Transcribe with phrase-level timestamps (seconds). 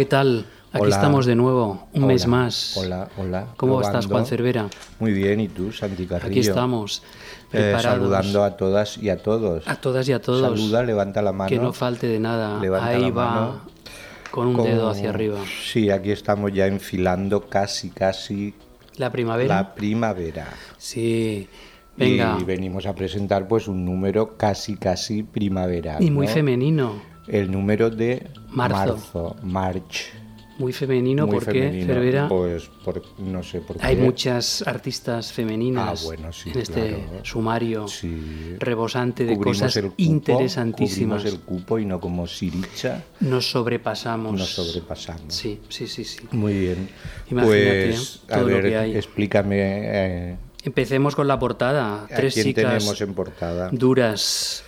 [0.00, 0.46] ¿Qué tal?
[0.72, 0.94] Aquí Hola.
[0.96, 2.74] estamos de nuevo, un Hola, mes más.
[2.78, 3.48] Hola, hola.
[3.58, 3.98] ¿Cómo probando.
[3.98, 4.66] estás, Juan Cervera?
[4.98, 6.30] Muy bien, ¿y tú, Santi Carrillo?
[6.30, 7.82] Aquí estamos, Eh, preparados.
[7.82, 9.68] saludando a todas y a todos.
[9.68, 10.40] A todas y a todos.
[10.58, 11.50] Saluda, levanta la mano.
[11.50, 12.58] Que no falte de nada.
[12.62, 13.60] Levanta Ahí la va, mano.
[14.30, 15.38] con un Como- dedo hacia arriba.
[15.70, 18.54] Sí, aquí estamos ya enfilando casi, casi
[18.96, 19.54] La primavera.
[19.54, 20.48] la primavera.
[20.78, 21.46] Sí.
[21.98, 22.38] Venga.
[22.40, 25.98] Y venimos a presentar pues un número casi, casi primavera.
[26.00, 26.32] Y muy ¿no?
[26.32, 27.09] femenino.
[27.30, 28.76] El número de Marzo.
[28.76, 30.06] marzo, March.
[30.58, 31.86] Muy femenino, Muy ¿por femenino.
[31.86, 32.28] qué, Cervera?
[32.28, 33.86] Pues por, no sé por qué.
[33.86, 37.24] Hay muchas artistas femeninas Ah, bueno, sí, en este claro.
[37.24, 38.56] sumario Sí.
[38.58, 41.24] rebosante de Cubrimos cosas el cupo, interesantísimas.
[41.24, 44.34] El cupo y no como Siricha Nos sobrepasamos.
[44.38, 45.32] nos sobrepasamos.
[45.34, 46.18] Sí, sí, sí, sí.
[46.32, 46.90] Muy bien.
[47.30, 48.96] Imagínate, pues, todo a lo ver, que hay.
[48.96, 52.04] explícame eh, Empecemos con la portada.
[52.04, 53.70] a Tres quién chicas tenemos en portada.
[53.72, 54.62] duras.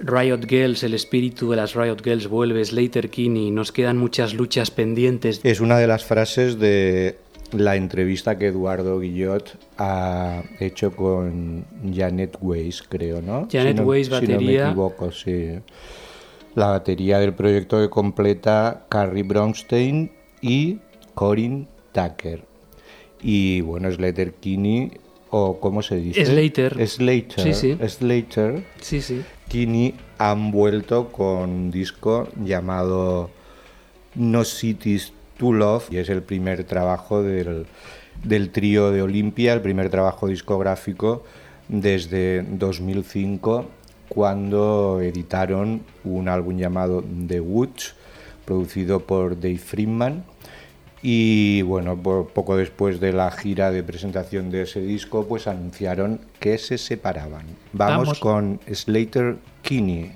[0.00, 4.70] Riot Girls, el espíritu de las Riot Girls vuelve, Slater Kinney, nos quedan muchas luchas
[4.70, 5.40] pendientes.
[5.44, 7.16] Es una de las frases de
[7.52, 13.48] la entrevista que Eduardo Guillot ha hecho con Janet Weiss, creo, ¿no?
[13.50, 14.66] Janet si no, Weiss, Si no me batería.
[14.68, 15.50] equivoco, sí.
[16.54, 20.78] La batería del proyecto que completa Carrie Bronstein y
[21.14, 22.44] Corinne Tucker.
[23.22, 24.92] Y bueno, Slater Kinney,
[25.30, 26.26] o ¿cómo se dice?
[26.26, 26.86] Slater.
[26.86, 27.40] Slater.
[27.40, 27.78] Sí, sí.
[27.88, 28.64] Slater.
[28.80, 29.22] Sí, sí.
[29.48, 33.30] Kinney han vuelto con un disco llamado
[34.14, 37.66] No Cities to Love y es el primer trabajo del,
[38.22, 41.24] del trío de Olimpia, el primer trabajo discográfico
[41.68, 43.66] desde 2005
[44.08, 47.94] cuando editaron un álbum llamado The Woods
[48.44, 50.24] producido por Dave Friedman
[51.02, 56.20] y bueno, po- poco después de la gira de presentación de ese disco, pues anunciaron
[56.38, 57.44] que se separaban.
[57.72, 58.20] Vamos, Vamos.
[58.20, 60.12] con Slater Kinney.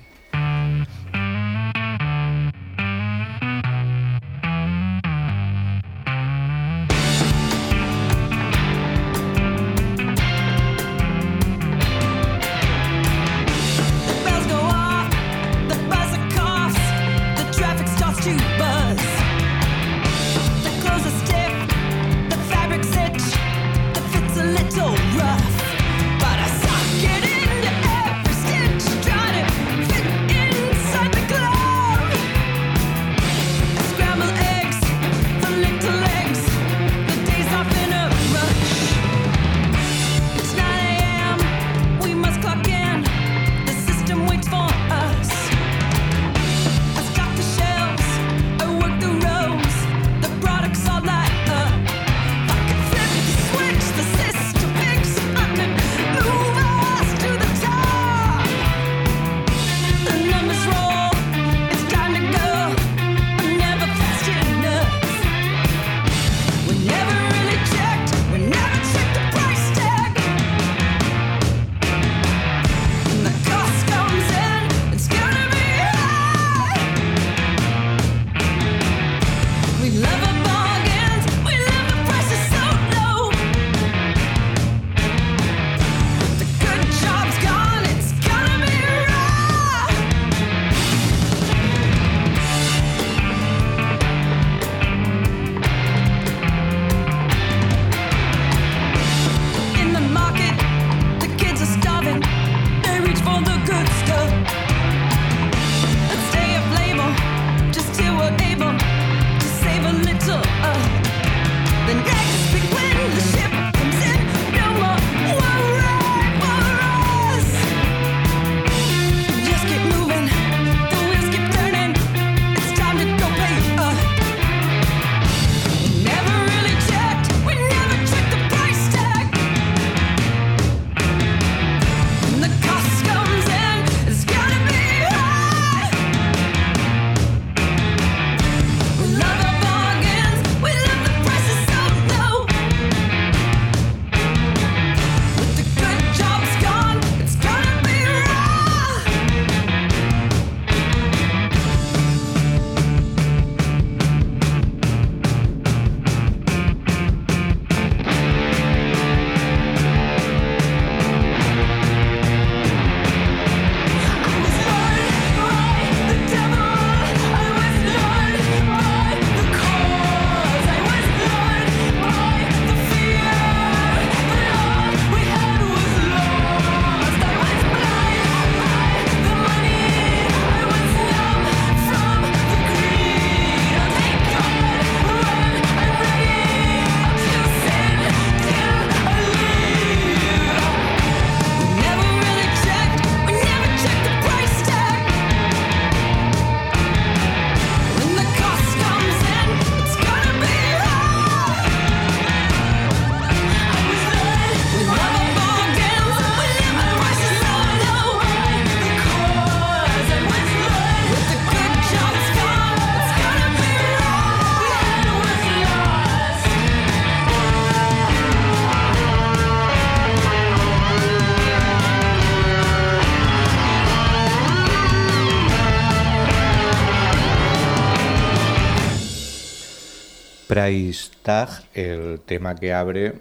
[231.23, 233.21] Tag, el tema que abre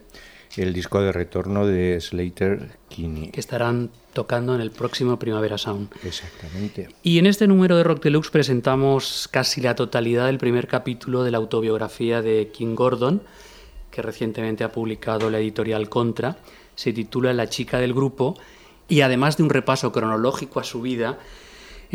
[0.56, 3.32] el disco de retorno de Slater Kinney.
[3.32, 5.90] que estarán tocando en el próximo Primavera Sound.
[6.06, 6.88] Exactamente.
[7.04, 11.32] Y en este número de Rock Deluxe presentamos casi la totalidad del primer capítulo de
[11.32, 13.22] la autobiografía de King Gordon,
[13.92, 16.38] que recientemente ha publicado la editorial Contra.
[16.76, 18.38] Se titula La chica del grupo
[18.88, 21.20] y además de un repaso cronológico a su vida,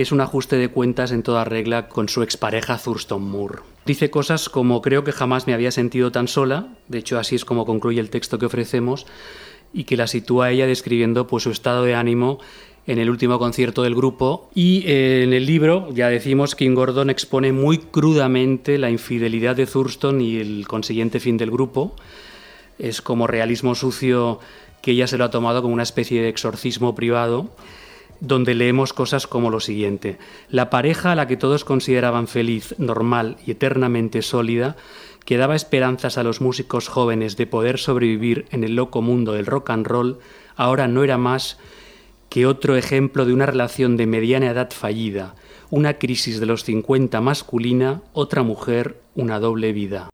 [0.02, 3.60] es un ajuste de cuentas en toda regla con su expareja Thurston Moore.
[3.84, 7.44] Dice cosas como creo que jamás me había sentido tan sola, de hecho así es
[7.44, 9.06] como concluye el texto que ofrecemos,
[9.72, 12.38] y que la sitúa ella describiendo pues, su estado de ánimo
[12.86, 14.48] en el último concierto del grupo.
[14.54, 19.66] Y eh, en el libro, ya decimos, King Gordon expone muy crudamente la infidelidad de
[19.66, 21.94] Thurston y el consiguiente fin del grupo.
[22.78, 24.40] Es como realismo sucio
[24.80, 27.50] que ella se lo ha tomado como una especie de exorcismo privado
[28.20, 30.18] donde leemos cosas como lo siguiente.
[30.50, 34.76] La pareja a la que todos consideraban feliz, normal y eternamente sólida,
[35.24, 39.46] que daba esperanzas a los músicos jóvenes de poder sobrevivir en el loco mundo del
[39.46, 40.18] rock and roll,
[40.56, 41.58] ahora no era más
[42.28, 45.34] que otro ejemplo de una relación de mediana edad fallida,
[45.70, 50.08] una crisis de los 50 masculina, otra mujer, una doble vida.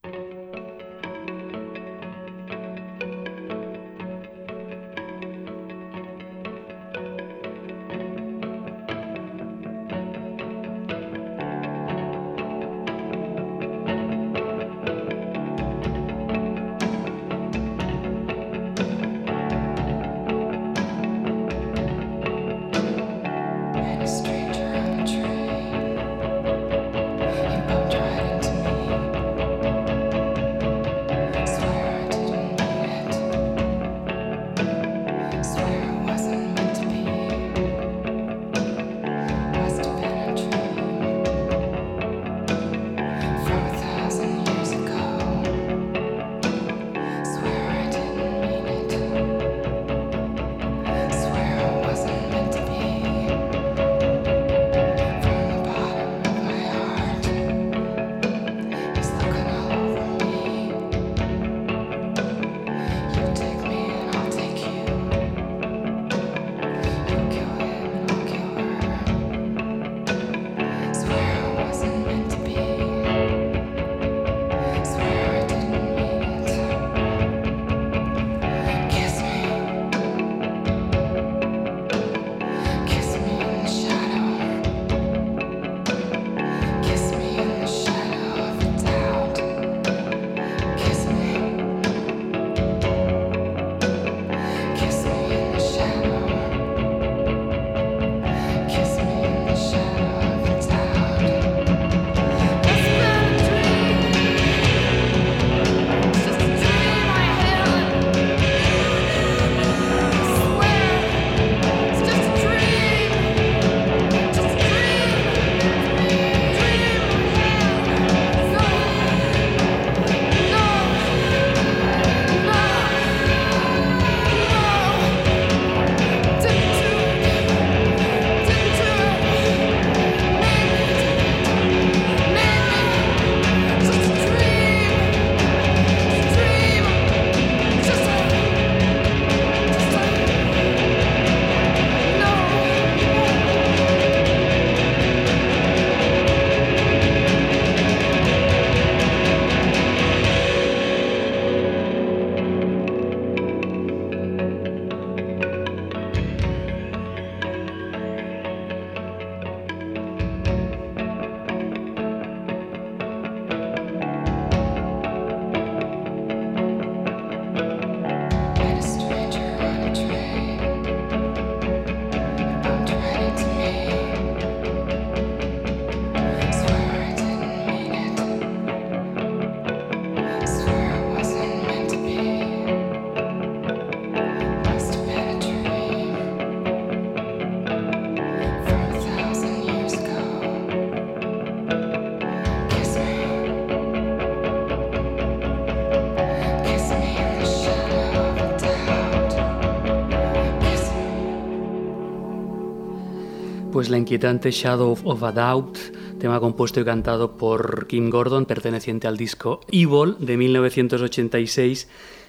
[203.85, 205.77] Pues la inquietante Shadow of a Doubt,
[206.19, 211.87] tema compuesto y cantado por Kim Gordon, perteneciente al disco Evil de 1986,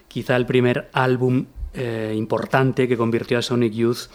[0.10, 4.10] quizá el primer álbum eh, importante que convirtió a Sonic Youth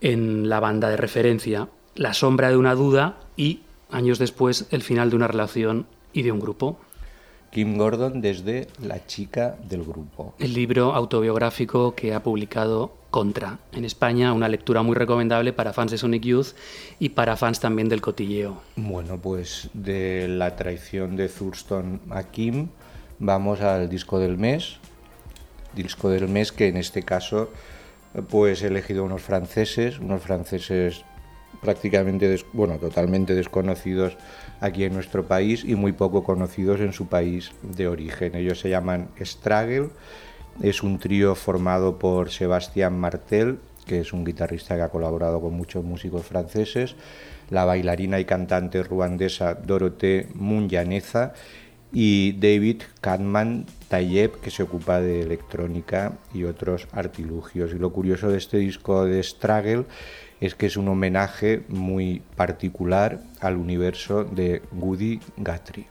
[0.00, 5.10] en la banda de referencia, la sombra de una duda y, años después, el final
[5.10, 6.78] de una relación y de un grupo.
[7.54, 10.34] Kim Gordon desde La chica del grupo.
[10.40, 15.92] El libro autobiográfico que ha publicado Contra en España, una lectura muy recomendable para fans
[15.92, 16.48] de Sonic Youth
[16.98, 18.60] y para fans también del cotilleo.
[18.74, 22.70] Bueno, pues de la traición de Thurston a Kim
[23.20, 24.78] vamos al disco del mes.
[25.76, 27.50] Disco del mes que en este caso
[28.30, 31.04] pues he elegido unos franceses, unos franceses
[31.60, 34.16] prácticamente, bueno, totalmente desconocidos
[34.60, 38.34] aquí en nuestro país y muy poco conocidos en su país de origen.
[38.34, 39.90] Ellos se llaman Straggle,
[40.62, 45.54] es un trío formado por Sebastián Martel, que es un guitarrista que ha colaborado con
[45.54, 46.96] muchos músicos franceses,
[47.50, 51.34] la bailarina y cantante ruandesa Dorothée Munyaneza
[51.92, 57.72] y David Katman Tayeb, que se ocupa de electrónica y otros artilugios.
[57.72, 59.84] Y lo curioso de este disco de Straggle
[60.44, 65.86] es que es un homenaje muy particular al universo de Woody Guthrie.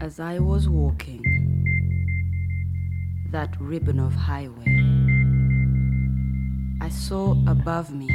[0.00, 1.33] As I was walking
[3.34, 4.76] that ribbon of highway,
[6.80, 8.08] I saw above me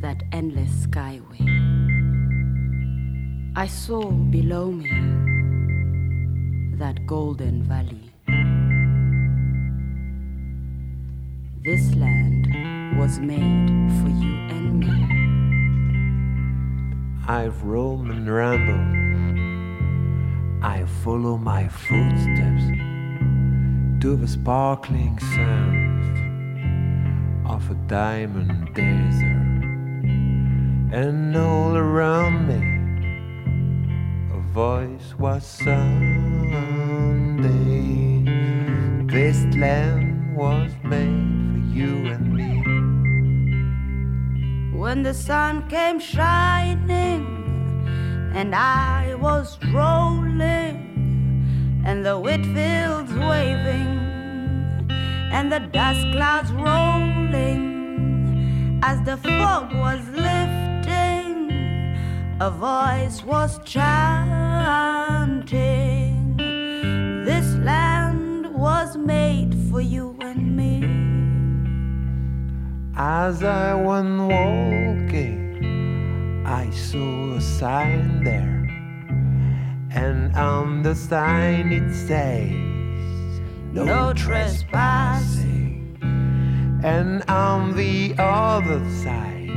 [0.00, 1.44] that endless skyway.
[3.54, 4.88] I saw below me
[6.78, 8.10] that golden valley.
[11.66, 12.46] This land
[12.98, 14.96] was made for you and me.
[17.28, 18.94] I've roamed and rambled.
[20.64, 22.87] I follow my footsteps
[24.00, 26.18] to the sparkling sands
[27.50, 29.64] of a diamond desert.
[30.92, 32.62] And all around me,
[34.32, 35.84] a voice was sounding.
[39.08, 41.08] This land was made
[41.50, 42.62] for you and me.
[44.78, 47.26] when the sun came shining
[48.32, 50.87] and I was rolling
[51.88, 53.92] and the wheat fields waving
[55.36, 57.62] and the dust clouds rolling
[58.82, 61.38] as the fog was lifting
[62.40, 64.18] a voice was chanting
[67.28, 70.82] this land was made for you and me.
[72.96, 75.42] As I went walking,
[76.46, 78.57] I saw a sign there,
[79.98, 82.52] and on the sign it says,
[83.72, 85.98] No trespassing.
[86.84, 89.50] And on the other side,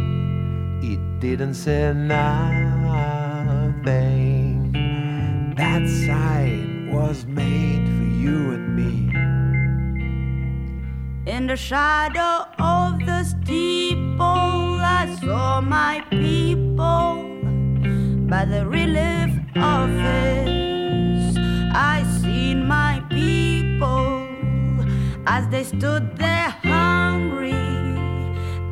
[0.82, 2.32] it didn't say nothing.
[5.56, 8.96] That sign was made for you and me.
[11.32, 17.30] In the shadow of the steeple, I saw my people.
[18.28, 21.38] By the relief office,
[21.74, 24.28] I seen my people
[25.28, 27.54] as they stood there hungry.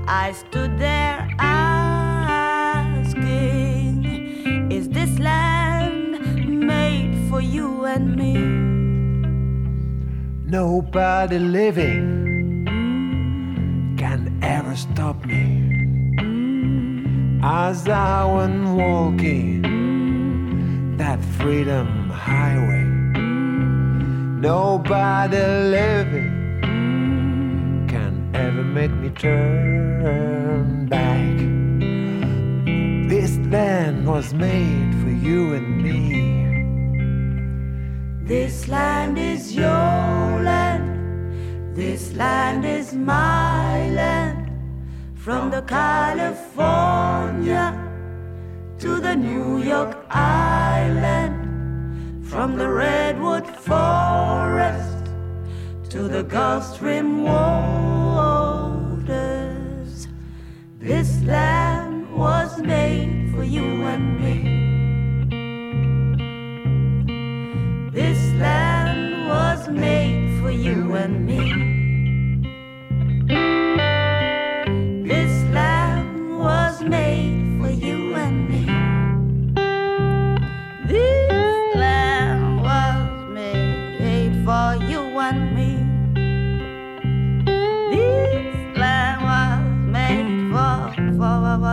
[0.07, 2.05] I stood there asking,
[4.71, 6.19] Is this land
[6.67, 8.33] made for you and me?
[10.45, 12.65] Nobody living
[13.97, 15.67] can ever stop me
[17.43, 19.68] as I went walking
[20.99, 22.83] that freedom highway.
[24.49, 26.33] Nobody living
[27.87, 31.37] can ever make me turn back.
[33.09, 36.03] This land was made for you and me.
[38.27, 39.63] This land is your
[40.51, 41.77] land.
[41.77, 44.51] This land is my land.
[45.15, 46.43] From the California
[48.79, 51.35] to the New York Island.
[52.25, 55.05] From the Redwood Forest
[55.89, 58.89] to the Gulf Stream waters.
[60.79, 64.59] This land was made for you and me.
[67.91, 71.68] This land was made for you and me.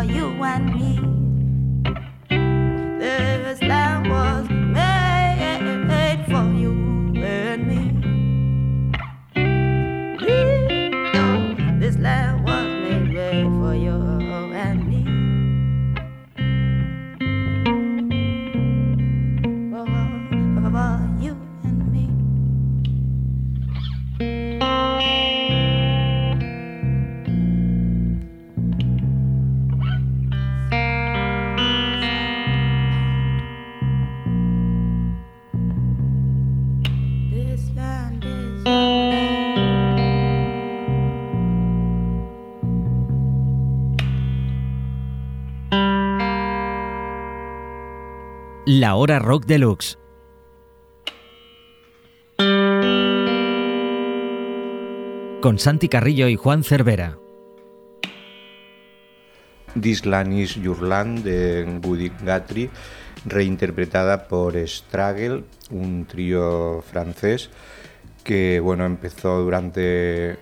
[0.08, 0.75] You and
[48.68, 49.96] La Hora Rock Deluxe.
[55.40, 57.16] Con Santi Carrillo y Juan Cervera.
[59.80, 62.68] This Land is Your Land de Woody Guthrie,
[63.24, 67.50] reinterpretada por Straggle, un trío francés
[68.24, 70.38] que bueno, empezó durante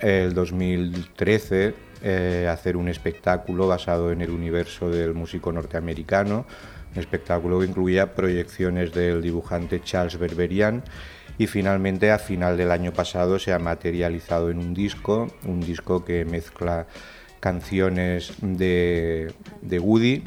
[0.00, 6.46] el 2013 eh, hacer un espectáculo basado en el universo del músico norteamericano,
[6.98, 10.82] espectáculo que incluía proyecciones del dibujante Charles Berberian
[11.38, 16.04] y finalmente a final del año pasado se ha materializado en un disco, un disco
[16.04, 16.86] que mezcla
[17.40, 19.32] canciones de,
[19.62, 20.24] de Woody,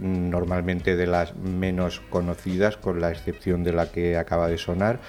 [0.00, 5.00] normalmente de las menos conocidas, con la excepción de la que acaba de sonar,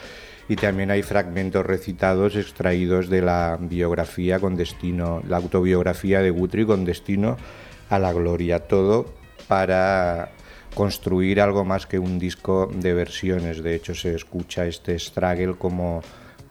[0.49, 6.65] y también hay fragmentos recitados extraídos de la biografía con destino, la autobiografía de Guthrie
[6.65, 7.37] con destino
[7.89, 9.05] a la gloria, todo
[9.47, 10.31] para
[10.73, 13.63] construir algo más que un disco de versiones.
[13.63, 16.01] De hecho, se escucha este Struggle como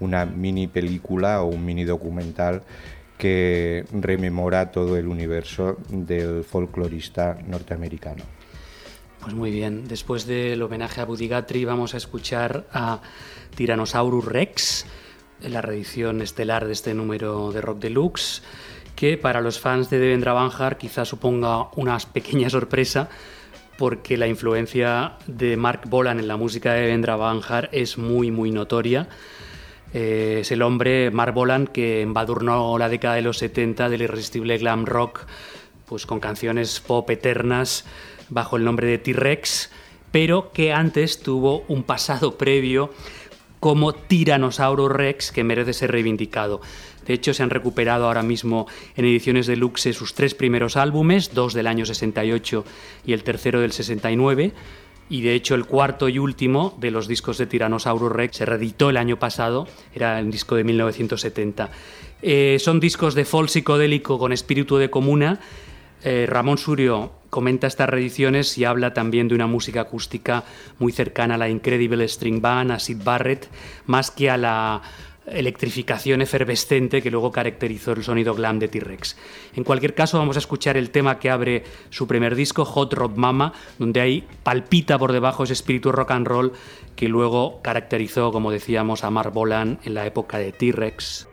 [0.01, 2.63] una mini película o un mini documental
[3.19, 8.25] que rememora todo el universo del folclorista norteamericano.
[9.21, 13.01] Pues muy bien, después del homenaje a Buddy Guthrie vamos a escuchar a
[13.55, 14.87] Tyrannosaurus Rex,
[15.41, 18.43] la reedición estelar de este número de Rock Deluxe,
[18.97, 23.09] que para los fans de Devendra Banjar quizá suponga una pequeña sorpresa,
[23.79, 28.51] porque la influencia de Mark Bolan en la música de Devendra Banjar es muy, muy
[28.51, 29.09] notoria.
[29.95, 34.59] Eh, es el hombre, Mark Bolan, que embadurnó la década de los 70 del irresistible
[34.59, 35.27] glam rock,
[35.87, 37.85] pues con canciones pop eternas
[38.29, 39.71] bajo el nombre de T-Rex,
[40.11, 42.91] pero que antes tuvo un pasado previo
[43.61, 46.61] como Tyrannosaurus Rex que merece ser reivindicado.
[47.07, 51.55] De hecho, se han recuperado ahora mismo en ediciones deluxe sus tres primeros álbumes, dos
[51.55, 52.65] del año 68
[53.07, 54.53] y el tercero del 69.
[55.09, 58.89] Y de hecho el cuarto y último de los discos de Tyrannosaurus Rex se reeditó
[58.89, 61.71] el año pasado, era el disco de 1970.
[62.23, 65.41] Eh, son discos de folk psicodélico con espíritu de comuna.
[66.05, 70.45] Eh, Ramón Surio comenta estas reediciones y habla también de una música acústica
[70.79, 73.49] muy cercana a la Incredible String Band, a Sid Barrett,
[73.87, 74.83] más que a la
[75.27, 79.17] electrificación efervescente que luego caracterizó el sonido glam de T-Rex.
[79.55, 83.17] En cualquier caso, vamos a escuchar el tema que abre su primer disco, Hot Rod
[83.17, 86.53] Mama, donde ahí palpita por debajo ese espíritu rock and roll
[86.97, 91.32] que luego caracterizó, como decíamos, a Mark Bolan en la época de T-Rex.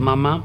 [0.00, 0.44] Mama,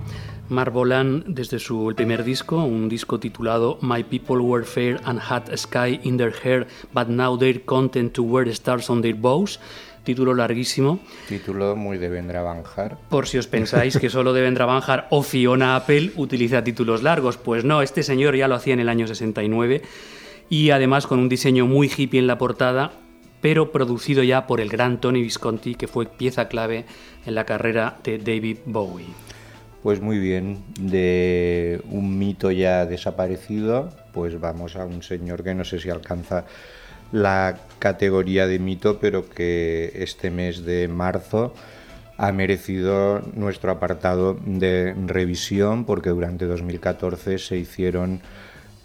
[0.50, 5.50] Marbolan desde su el primer disco, un disco titulado My People Were Fair and Had
[5.50, 9.60] a Sky in Their Hair, but now they're content to wear stars on their bows.
[10.04, 11.00] Título larguísimo.
[11.28, 13.00] Título muy de Vendra Banjar.
[13.10, 17.66] Por si os pensáis que solo Devendra Banjar o Fiona Apple utiliza títulos largos, pues
[17.66, 19.82] no, este señor ya lo hacía en el año 69
[20.50, 22.92] y además con un diseño muy hippie en la portada,
[23.42, 26.86] pero producido ya por el gran Tony Visconti, que fue pieza clave
[27.26, 29.08] en la carrera de David Bowie.
[29.86, 35.64] Pues muy bien, de un mito ya desaparecido, pues vamos a un señor que no
[35.64, 36.46] sé si alcanza
[37.12, 41.54] la categoría de mito, pero que este mes de marzo
[42.18, 48.22] ha merecido nuestro apartado de revisión, porque durante 2014 se hicieron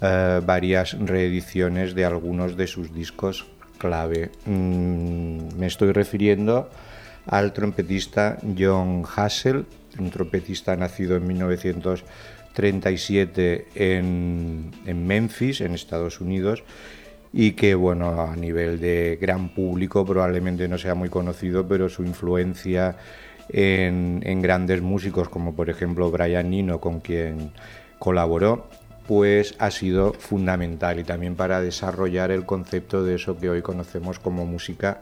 [0.01, 3.47] eh, varias reediciones de algunos de sus discos
[3.79, 4.29] clave.
[4.45, 6.69] Mm, me estoy refiriendo
[7.25, 9.65] al trompetista John Hassel,
[10.01, 16.63] un trompetista nacido en 1937 en, en Memphis, en Estados Unidos,
[17.33, 22.03] y que, bueno, a nivel de gran público probablemente no sea muy conocido, pero su
[22.03, 22.97] influencia
[23.49, 27.51] en, en grandes músicos como por ejemplo Brian Eno, con quien
[27.99, 28.67] colaboró,
[29.07, 30.99] pues ha sido fundamental.
[30.99, 35.01] Y también para desarrollar el concepto de eso que hoy conocemos como música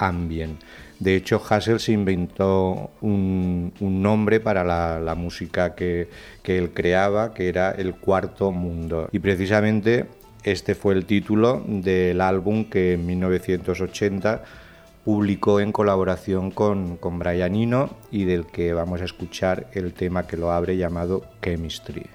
[0.00, 0.60] ambient.
[0.98, 6.08] De hecho, Hassel se inventó un, nombre para la, música que,
[6.42, 9.08] que él creaba, que era el cuarto mundo.
[9.12, 10.06] Y precisamente
[10.42, 14.42] este fue el título del álbum que en 1980
[15.04, 20.26] publicó en colaboración con, con Brian Eno y del que vamos a escuchar el tema
[20.26, 22.06] que lo abre llamado Chemistry.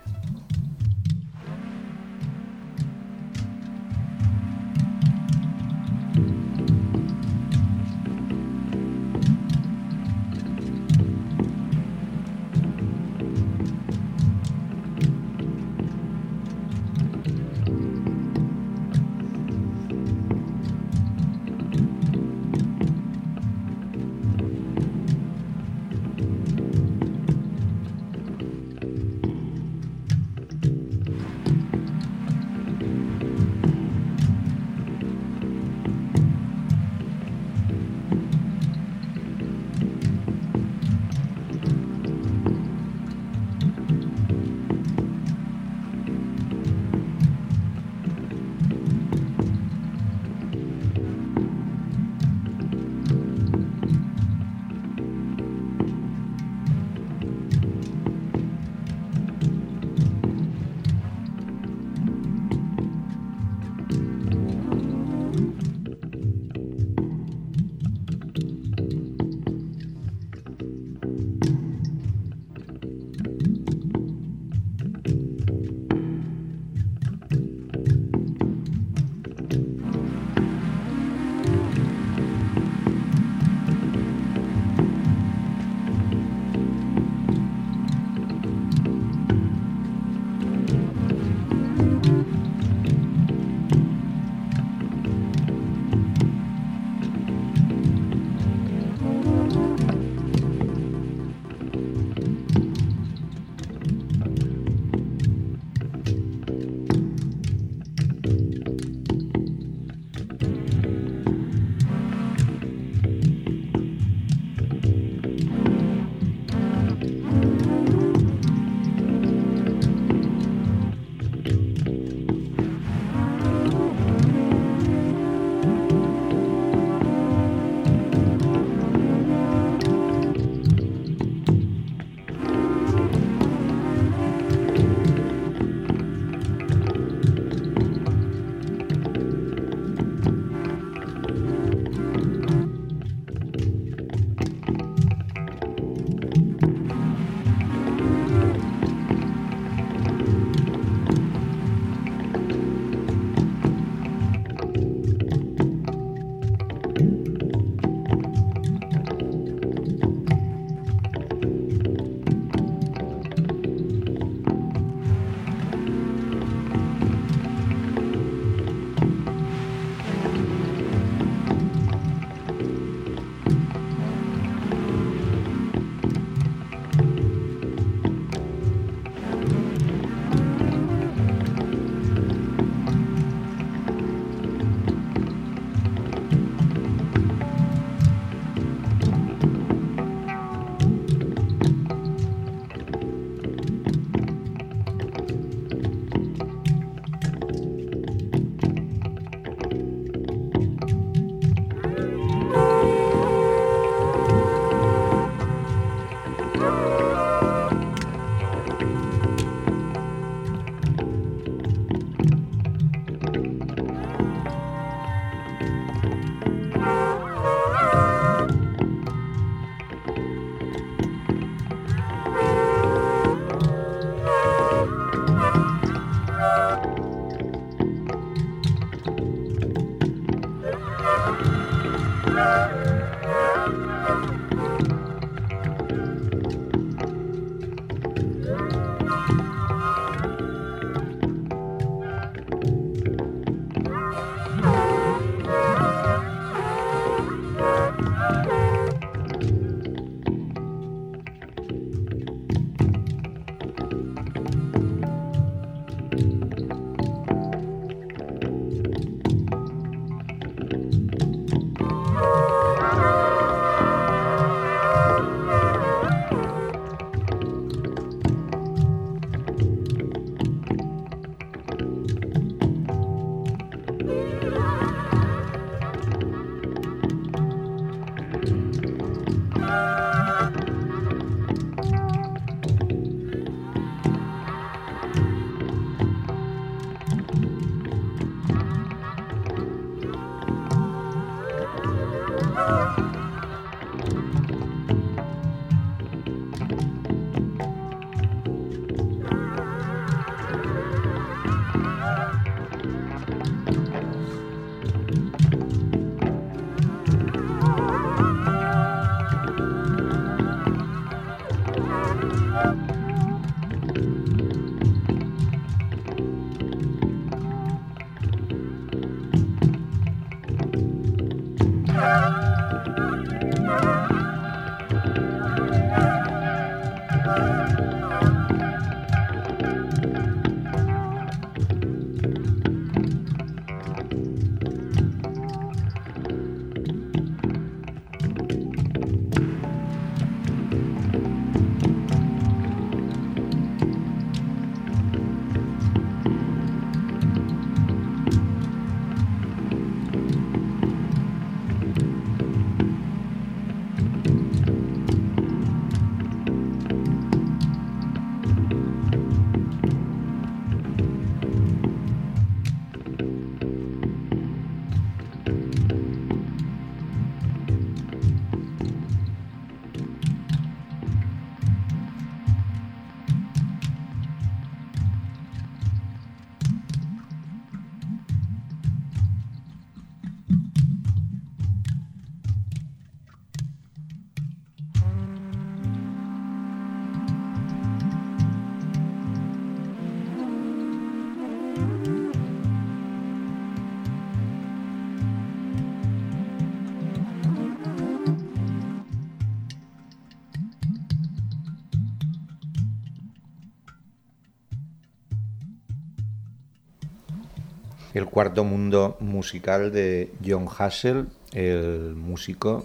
[408.35, 412.83] Cuarto mundo musical de John Hassel, el músico,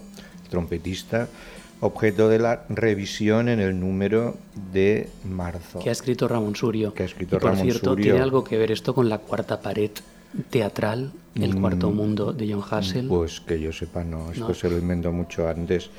[0.49, 1.27] trompetista,
[1.81, 4.37] objeto de la revisión en el número
[4.71, 5.79] de marzo.
[5.79, 6.93] Que ha escrito Ramón Surio.
[6.93, 8.03] Que ha escrito y por Ramón cierto, Surio.
[8.05, 9.91] ¿tiene algo que ver esto con la cuarta pared
[10.49, 13.09] teatral, el cuarto Mm, mundo de John Hassel?
[13.09, 14.31] Pues que yo sepa, no.
[14.31, 14.53] Esto No.
[14.53, 15.89] se lo inventó mucho antes.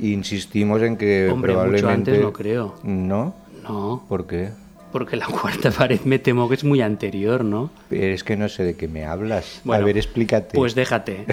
[0.00, 2.10] Insistimos en que Hombre, mucho probablemente.
[2.12, 2.74] antes no creo.
[2.84, 3.34] ¿No?
[3.64, 4.50] No, ¿Por qué?
[4.94, 7.72] Porque la cuarta pared me temo que es muy anterior, ¿no?
[7.90, 9.60] Es que no sé de qué me hablas.
[9.64, 10.56] Bueno, A ver, explícate.
[10.56, 11.26] Pues déjate.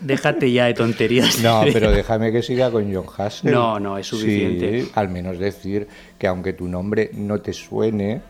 [0.00, 1.38] déjate ya de tonterías.
[1.42, 3.52] No, pero déjame que siga con John Hassel.
[3.52, 4.84] No, no, es suficiente.
[4.84, 5.86] Sí, al menos decir
[6.18, 8.22] que aunque tu nombre no te suene,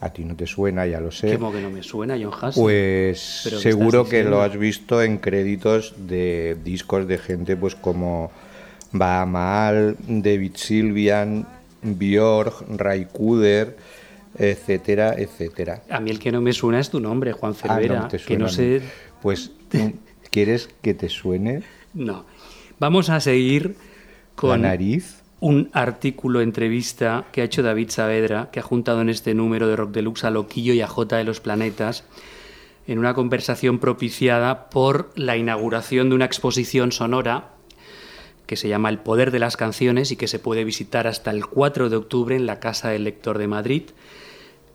[0.00, 1.36] a ti no te suena, ya lo sé.
[1.36, 2.62] Como que no me suena John Hassel.
[2.62, 7.74] Pues ¿Pero qué seguro que lo has visto en créditos de discos de gente pues
[7.74, 8.30] como
[8.92, 11.48] Bahamal, David Sylvian,
[11.82, 13.76] Björk, Ray Cooder,
[14.38, 15.82] etcétera, etcétera.
[15.90, 18.00] A mí el que no me suena es tu nombre, Juan Ah, Cervera.
[18.00, 18.80] no te que no suena.
[18.80, 18.86] sé.
[19.22, 19.52] Pues,
[20.30, 22.24] ¿quieres que te suene No.
[22.78, 23.74] Vamos a seguir la
[24.34, 25.22] con nariz?
[25.40, 29.76] un artículo entrevista que ha hecho David Saavedra, que ha juntado en este número de
[29.76, 32.04] Rock Deluxe a Loquillo y a J de los Planetas,
[32.86, 37.50] en una conversación propiciada por la inauguración de una exposición sonora
[38.46, 41.46] que se llama El Poder de las Canciones y que se puede visitar hasta el
[41.46, 43.82] 4 de octubre en la Casa del Lector de Madrid.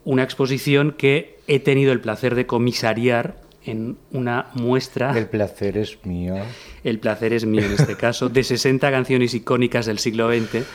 [0.05, 5.17] Una exposición que he tenido el placer de comisariar en una muestra.
[5.17, 6.35] El placer es mío.
[6.83, 10.65] El placer es mío en este caso, de 60 canciones icónicas del siglo XX,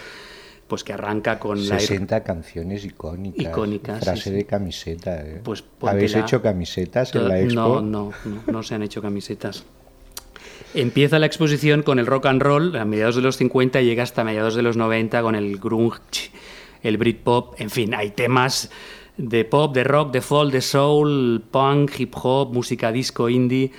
[0.68, 1.78] pues que arranca con la...
[1.78, 3.44] 60 canciones icónicas.
[3.44, 4.30] Icónicas, Frase sí.
[4.30, 5.22] de camiseta.
[5.22, 5.40] ¿eh?
[5.42, 7.60] Pues ¿Habéis hecho camisetas en la expo?
[7.60, 9.64] No, no, no, no se han hecho camisetas.
[10.74, 14.02] Empieza la exposición con el rock and roll a mediados de los 50 y llega
[14.02, 16.30] hasta mediados de los 90 con el grunge,
[16.82, 18.70] el Britpop, en fin, hay temas
[19.16, 23.70] de pop, de rock, de folk, de soul, punk, hip hop, música disco, indie,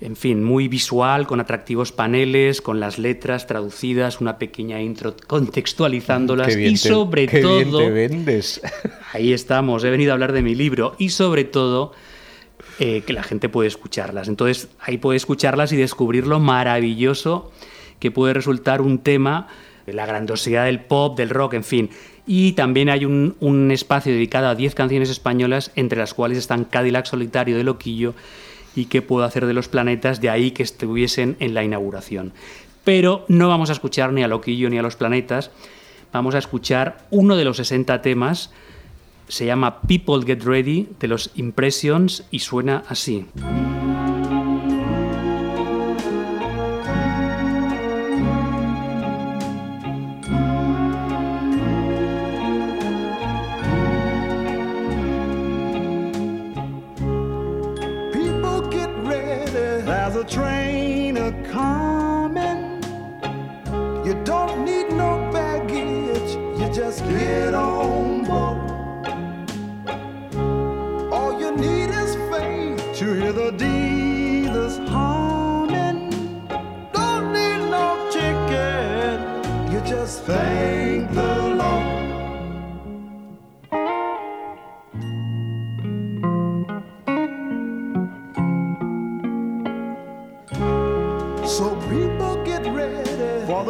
[0.00, 6.48] en fin, muy visual, con atractivos paneles, con las letras traducidas, una pequeña intro contextualizándolas
[6.48, 7.78] Qué bien y te- sobre qué bien todo...
[7.78, 8.60] te vendes.
[9.12, 11.92] Ahí estamos, he venido a hablar de mi libro y sobre todo
[12.78, 14.28] eh, que la gente puede escucharlas.
[14.28, 17.52] Entonces ahí puede escucharlas y descubrir lo maravilloso
[18.00, 19.46] que puede resultar un tema,
[19.86, 21.90] la grandiosidad del pop, del rock, en fin.
[22.26, 27.06] Y también hay un, espacio dedicado a 10 canciones españolas, entre las cuales están Cadillac
[27.06, 28.14] Solitario de Loquillo
[28.74, 32.32] y qué puedo hacer de los planetas, de ahí que estuviesen en la inauguración.
[32.82, 35.50] Pero no vamos a escuchar ni a Loquillo ni a los planetas,
[36.12, 38.50] vamos a escuchar uno de los 60 temas
[39.28, 43.26] se llama People Get Ready de los Impressions y suena así.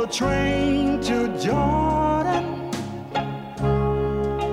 [0.06, 2.70] The train to Jordan.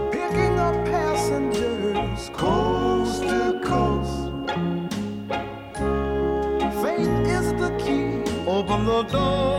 [0.10, 4.32] Picking up passengers coast to coast.
[6.82, 8.24] Faith is the key.
[8.48, 9.51] Open the doors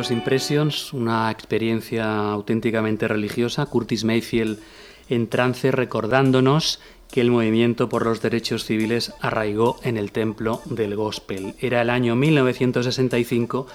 [0.00, 3.66] los Impressions, una experiencia auténticamente religiosa.
[3.66, 4.58] Curtis Mayfield
[5.10, 6.80] en trance recordándonos
[7.12, 11.54] que el movimiento por los derechos civiles arraigó en el templo del gospel.
[11.60, 13.66] Era el año 1965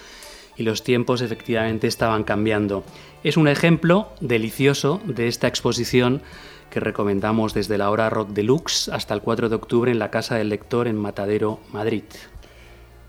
[0.57, 2.83] y los tiempos efectivamente estaban cambiando.
[3.23, 6.23] Es un ejemplo delicioso de esta exposición
[6.71, 10.37] que recomendamos desde la hora rock deluxe hasta el 4 de octubre en la Casa
[10.37, 12.01] del Lector en Matadero, Madrid.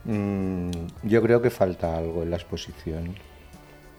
[0.06, 0.70] Mm,
[1.02, 3.14] yo creo que falta algo en la exposición.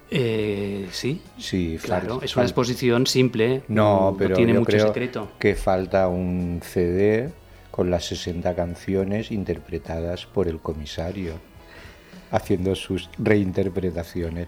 [0.09, 5.27] Eh, sí, Sí, claro, es una exposición simple, No, pero tiene yo mucho creo secreto.
[5.37, 7.29] que falta un CD
[7.71, 11.33] con las 60 canciones interpretadas por el comisario,
[12.31, 14.47] haciendo sus reinterpretaciones.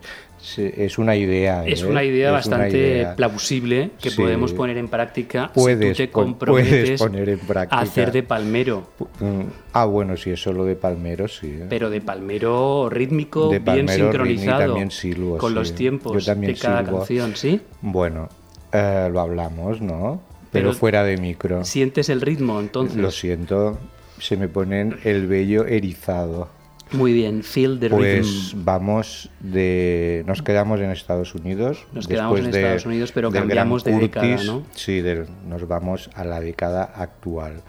[0.58, 1.66] Es una idea.
[1.66, 1.86] Es ¿eh?
[1.86, 3.16] una idea Es bastante idea.
[3.16, 4.22] plausible que Sí.
[4.22, 7.78] podemos poner en práctica Puedes si tú te comprometes puedes poner en práctica.
[7.78, 9.42] a hacer de palmero, Mm,
[9.74, 11.48] Ah, bueno, si es solo de Palmero, sí.
[11.48, 11.66] ¿eh?
[11.70, 15.56] pero de palmero rítmico, De bien sincronizado, también silbo, con sí.
[15.56, 16.98] los tiempos de cada silbo.
[17.00, 17.62] canción, ¿sí?
[17.82, 18.30] Bueno,
[18.72, 20.22] eh, lo hablamos, ¿no?
[20.52, 21.64] Pero, Pero fuera de micro.
[21.66, 22.98] Sientes el ritmo, entonces.
[22.98, 23.78] Lo siento,
[24.20, 26.50] se me ponen el vello erizado.
[26.92, 28.66] Muy bien, feel the Pues rhythm.
[28.66, 30.24] vamos de.
[30.26, 31.86] Nos quedamos en Estados Unidos.
[31.94, 34.48] Nos quedamos en de- Estados Unidos, pero cambiamos de década, Curtis.
[34.48, 34.64] ¿no?
[34.74, 37.62] Sí, del- nos vamos a la década actual.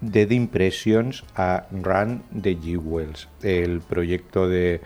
[0.00, 2.76] De The Impressions a Run de G.
[2.76, 4.80] Wells, el proyecto de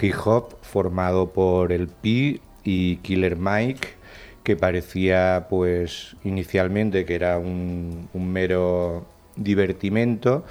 [0.00, 3.88] hip hop formado por el Pi y Killer Mike,
[4.42, 9.06] que parecía, pues, inicialmente que era un, un mero
[9.36, 10.44] divertimento.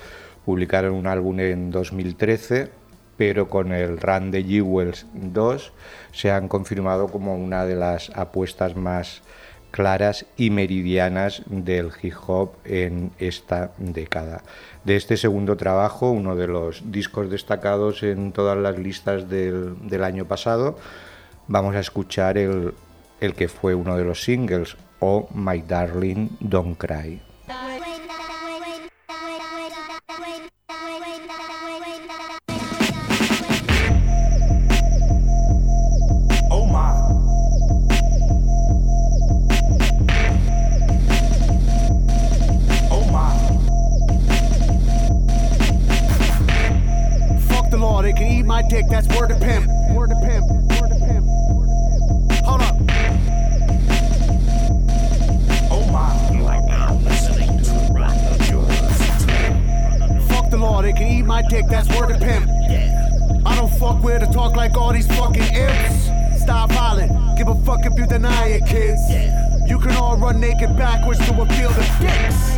[0.46, 2.70] Publicaron un álbum en 2013,
[3.18, 5.74] pero con el Run de Jewels 2
[6.12, 9.22] se han confirmado como una de las apuestas más
[9.72, 14.42] claras y meridianas del hip hop en esta década.
[14.86, 20.26] De este segundo trabajo, uno de los discos destacados en todas las listas del, año
[20.26, 20.78] pasado,
[21.48, 22.74] vamos a escuchar el,
[23.20, 27.25] el que fue uno de los singles, o My Darling Don't Cry.
[49.16, 49.68] Word to pimp.
[49.92, 50.46] Word to pimp.
[50.50, 51.26] Word to pimp.
[52.46, 52.76] Hold up.
[55.72, 56.36] Oh my.
[56.36, 58.18] You are now listening to Run
[60.28, 62.48] Fuck the law, they can eat my dick, that's word to pimp.
[62.70, 63.08] Yeah.
[63.46, 66.42] I don't fuck with or talk like all these fucking imps.
[66.42, 69.02] Stop hollering, give a fuck if you deny it, kids.
[69.70, 72.58] You can all run naked backwards to a field of dicks.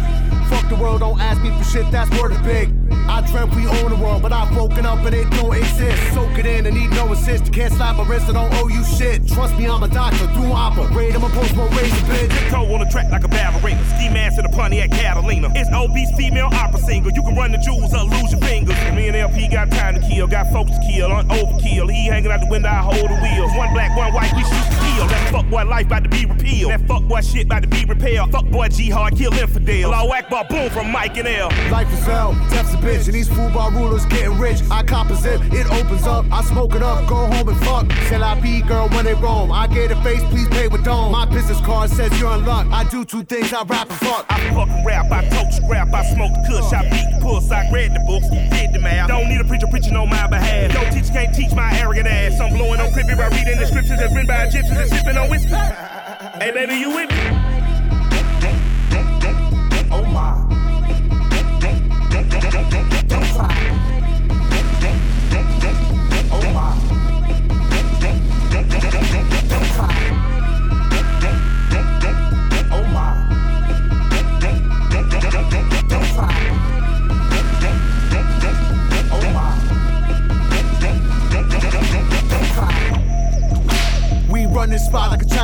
[0.49, 2.76] Fuck the world, don't ask me for shit, that's word of big.
[3.17, 6.13] I dreamt we own the world, but I've woken up and it don't exist.
[6.13, 7.47] Soak it in and need no assist.
[7.47, 9.27] You can't slap my wrist, I don't owe you shit.
[9.27, 11.15] Trust me, I'm a doctor, do operate.
[11.15, 12.29] I'm a post-mo razor bitch.
[12.29, 13.83] Tiptoe on the track like a ballerina.
[13.97, 15.49] Ski mask in a Pontiac Catalina.
[15.55, 17.09] It's obese female opera singer.
[17.09, 18.77] You can run the jewels or lose your fingers.
[18.93, 21.91] Me and LP got time to kill, got folks to kill on overkill.
[21.91, 23.51] He hanging out the window, I hold the wheels.
[23.55, 25.07] One black, one white, we shoot to kill.
[25.07, 26.71] That fuck boy life about to be repealed.
[26.71, 28.31] That fuck boy shit about to be repaired.
[28.31, 29.91] Fuck boy G hard, kill infidel.
[29.91, 31.49] Law Akbar boom from Mike and L.
[31.71, 34.61] Life is hell, death's a bitch, and these football rulers getting rich.
[34.71, 37.91] I cop a zip, it opens up, I smoke it up, go home and fuck.
[38.07, 39.51] Shall I be girl when they roam?
[39.51, 41.11] I get a face, please pay with dome.
[41.11, 42.67] My business card says you're in luck.
[42.71, 44.25] I do two things, I rap and fuck.
[44.29, 47.69] I fuck rap, I tote scrap, I smoke the kush, I beat the puss, I
[47.71, 49.07] read the books, did the math.
[49.07, 50.73] Don't need a preacher preaching on my behalf.
[50.77, 52.39] No teacher can't teach my arrogant ass.
[52.39, 55.27] I'm blowing on crippy by reading the scriptures that's written by Egyptians and sipping on
[55.27, 55.49] whiskey.
[55.49, 57.46] hey baby, you with me?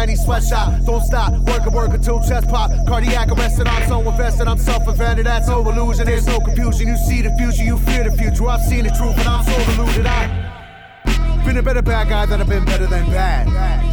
[0.05, 0.83] 90 sweatshop.
[0.83, 2.71] Don't stop, work and work until chest pop.
[2.85, 5.25] Cardiac arrested, I'm so invested, I'm self invented.
[5.25, 6.87] That's no illusion, there's no confusion.
[6.87, 8.45] You see the future, you fear the future.
[8.47, 10.05] I've seen the truth, and I'm so deluded.
[10.05, 13.92] I've been a better bad guy than I've been better than bad.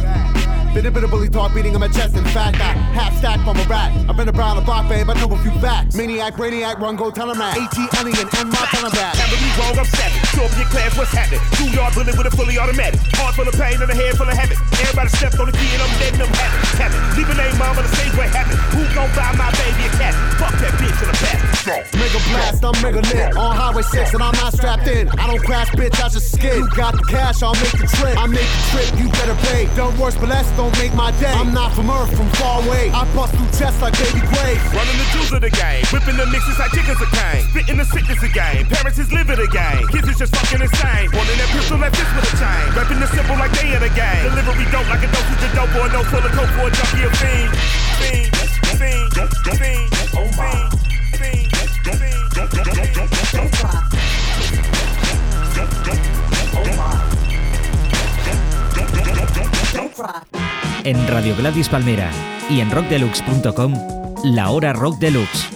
[0.75, 2.15] Inimitable talk beating on my chest.
[2.15, 3.91] In fact, I half stack from a rat.
[4.07, 5.09] I've been around the block, babe.
[5.09, 5.95] I know a few facts.
[5.95, 7.59] Maniac, brainiac, run, go tell him that.
[7.59, 9.19] AT, onion, and my ton of that.
[9.19, 10.23] Never be wrong, I'm savage.
[10.31, 11.43] Show up your class, what's happening?
[11.59, 12.99] Two yard bullet with a fully automatic.
[13.19, 14.57] Heart full of pain and a head full of habit.
[14.79, 16.57] Everybody stepped on the key and I'm dead and I'm happy.
[16.79, 16.97] Happy.
[17.19, 18.55] Leave a name on the stage where happen.
[18.71, 20.15] Who gon' buy my baby a cat?
[20.39, 21.51] Fuck that bitch in the back.
[21.93, 23.37] Mega blast, I'm mega lit.
[23.37, 25.07] On Highway 6 and I'm not strapped in.
[25.19, 26.57] I don't crash, bitch, I just skid.
[26.57, 28.17] You got the cash, I'll make the trip.
[28.17, 29.69] I make the trip, you better pay.
[29.75, 31.33] Don't worse, but less don't make my day.
[31.33, 32.93] I'm not from Earth, from far away.
[32.93, 34.61] I bust through chests like baby grave.
[34.77, 35.81] Running the jewels of the game.
[35.89, 37.41] Whipping the mixes like chickens a cane.
[37.49, 38.69] Spitting the sickness of game.
[38.69, 39.83] Parents is living game.
[39.89, 41.09] Kids is just fucking insane.
[41.17, 42.65] Wanting that pistol like this with a chain.
[42.77, 44.21] Rapping the simple like they in a game.
[44.29, 46.71] Delivery dope like a dosage of dope or a no full of coke for a
[46.77, 47.49] junkie of fiend.
[47.97, 48.29] Fiend,
[48.77, 49.09] fiend,
[49.57, 50.69] fiend, oh my.
[51.17, 51.51] Fiend,
[60.83, 62.09] En Radio Gladys Palmera
[62.49, 63.73] y en rockdeluxe.com,
[64.23, 65.49] la hora rock deluxe.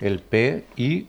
[0.00, 1.06] El P y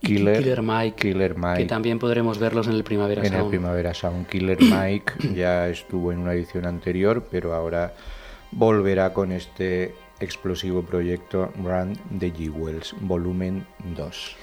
[0.00, 1.64] Killer, Killer Mike, Killer que Mike.
[1.66, 3.50] también podremos verlos en el Primavera en el Sound.
[3.50, 4.26] Primavera Sound.
[4.28, 7.94] Killer Mike ya estuvo en una edición anterior, pero ahora
[8.52, 14.36] volverá con este explosivo proyecto Run the Jewels, volumen 2.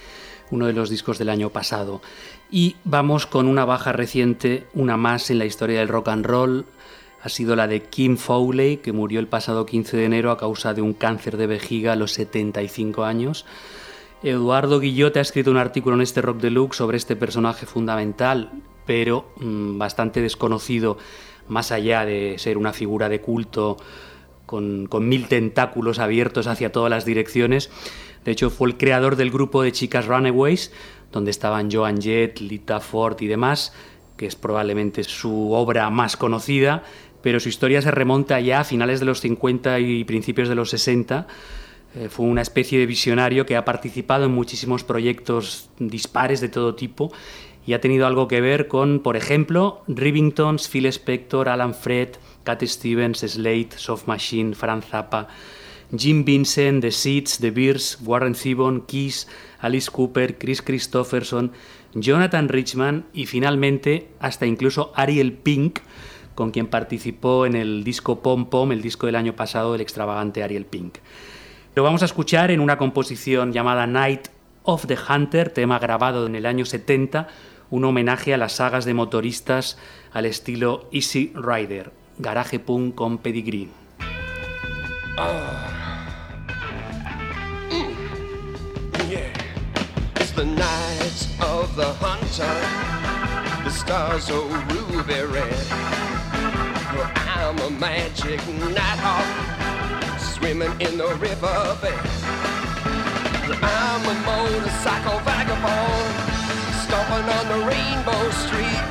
[0.51, 2.01] uno de los discos del año pasado.
[2.55, 6.65] Y vamos con una baja reciente, una más en la historia del rock and roll.
[7.23, 10.75] Ha sido la de Kim Fowley, que murió el pasado 15 de enero a causa
[10.75, 13.47] de un cáncer de vejiga a los 75 años.
[14.21, 18.51] Eduardo Guillot ha escrito un artículo en este Rock Deluxe sobre este personaje fundamental,
[18.85, 20.99] pero mm, bastante desconocido,
[21.47, 23.77] más allá de ser una figura de culto
[24.45, 27.71] con, con mil tentáculos abiertos hacia todas las direcciones.
[28.23, 30.71] De hecho, fue el creador del grupo de chicas Runaways,
[31.13, 33.71] donde estaban Joan Jett, Lita Ford y demás,
[34.17, 36.83] que es probablemente su obra más conocida,
[37.21, 40.71] pero su historia se remonta ya a finales de los 50 y principios de los
[40.71, 41.27] 60.
[41.95, 46.75] Eh, fue una especie de visionario que ha participado en muchísimos proyectos dispares de todo
[46.75, 47.13] tipo
[47.65, 52.09] y ha tenido algo que ver con, por ejemplo, Rivingtons, Phil Spector, Alan Fred,
[52.43, 55.29] Cat Stevens, Slate, Soft Machine, Franz Zappa,
[55.95, 59.27] Jim Vincent, The Seeds, The Beers, Warren Zevon, Kiss,
[59.63, 61.51] Alice Cooper, Chris Christopherson,
[61.95, 65.79] Jonathan Richman y finalmente hasta incluso Ariel Pink,
[66.35, 70.43] con quien participó en el disco Pom Pom, el disco del año pasado del extravagante
[70.43, 70.97] Ariel Pink.
[71.75, 74.27] Lo vamos a escuchar en una composición llamada Night
[74.63, 77.27] of the Hunter, tema grabado en el año 70,
[77.71, 79.79] un homenaje a las sagas de motoristas
[80.11, 83.69] al estilo Easy Rider, garaje punk con pedigree.
[85.15, 85.82] Yeah,
[90.35, 92.55] the night of the hunter.
[93.63, 95.67] The stars are ruby red.
[96.95, 101.99] Well, I'm a magic nighthawk swimming in the river riverbed.
[103.61, 106.13] I'm a motorcycle vagabond
[106.81, 108.83] stomping on the rainbow street.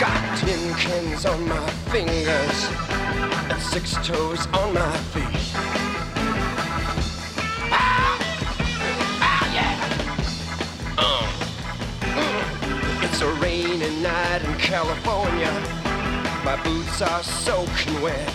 [0.00, 2.58] Got tin cans on my fingers
[3.50, 5.75] and six toes on my feet.
[14.66, 15.52] California.
[16.44, 18.28] My boots are soaking wet.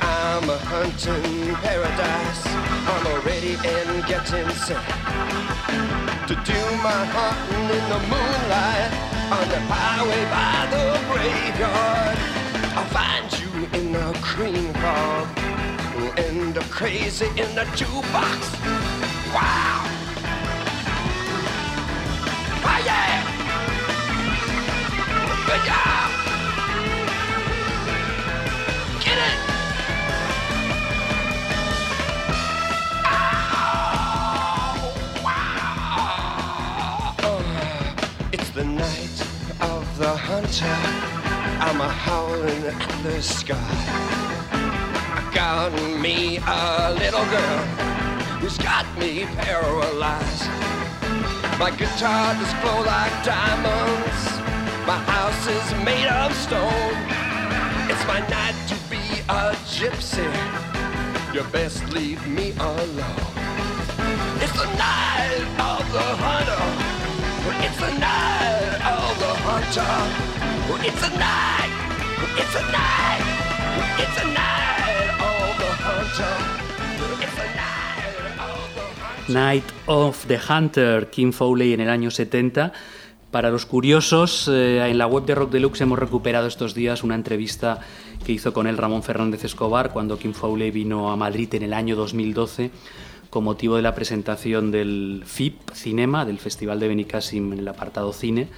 [0.00, 2.42] I'm a hunting paradise.
[2.86, 4.78] I'm already and getting set
[6.28, 8.92] to do my hunting in the moonlight
[9.34, 12.18] on the highway by the graveyard.
[12.78, 13.50] I'll find you
[13.80, 15.26] in the cream fog
[16.16, 18.40] and the crazy in the jukebox.
[19.34, 19.77] Wow!
[40.40, 40.78] Hunter.
[41.60, 43.56] I'm a howling at the sky.
[45.18, 47.64] I got me a little girl
[48.38, 50.48] who's got me paralyzed.
[51.58, 54.22] My guitar does flow like diamonds.
[54.86, 56.96] My house is made of stone.
[57.90, 60.28] It's my night to be a gypsy.
[61.34, 63.34] You best leave me alone.
[64.42, 66.64] It's the night of the hunter.
[67.66, 68.77] It's the night
[69.58, 69.82] It's the
[71.18, 71.72] night.
[72.38, 73.24] It's the night.
[73.98, 76.34] It's the night of the hunter.
[79.26, 79.64] Night.
[79.64, 82.72] Night of the Hunter, Kim Fowley en el año 70,
[83.30, 87.14] Para los curiosos, eh, en la web de Rock Deluxe hemos recuperado estos días una
[87.14, 87.80] entrevista
[88.24, 91.74] que hizo con él Ramón Fernández Escobar cuando Kim Fowley vino a Madrid en el
[91.74, 92.70] año 2012
[93.28, 98.14] con motivo de la presentación del FIP Cinema, del Festival de Benicassim en el apartado
[98.14, 98.48] cine,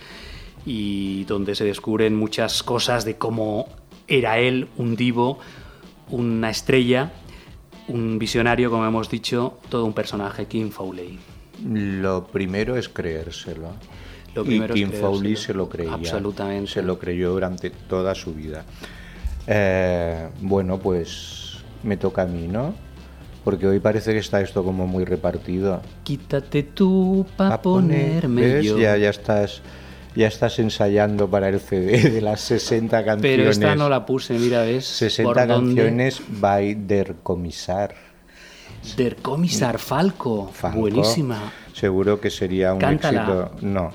[0.66, 3.68] y donde se descubren muchas cosas de cómo
[4.06, 5.38] era él, un divo,
[6.10, 7.12] una estrella,
[7.88, 11.18] un visionario, como hemos dicho, todo un personaje, Kim Fowley.
[11.64, 13.72] Lo primero es creérselo.
[14.34, 15.94] Lo primero y es Kim Fowley se lo creía.
[15.94, 16.70] Absolutamente.
[16.70, 18.64] Se lo creyó durante toda su vida.
[19.46, 22.74] Eh, bueno, pues me toca a mí, ¿no?
[23.44, 25.80] Porque hoy parece que está esto como muy repartido.
[26.04, 28.66] Quítate tú para Pa' poner, ponerme ¿ves?
[28.66, 28.78] yo.
[28.78, 29.62] Ya, ya estás
[30.14, 33.36] ya estás ensayando para el CD de las 60 canciones.
[33.38, 34.84] Pero esta no la puse, mira, ¿ves?
[34.86, 35.74] 60 por dónde?
[35.82, 37.94] canciones by Der Commissar.
[38.96, 40.50] Der Commissar Falco.
[40.52, 40.78] Falco.
[40.80, 41.52] Buenísima.
[41.74, 43.20] Seguro que sería un Cántala.
[43.22, 43.50] éxito.
[43.60, 43.90] No,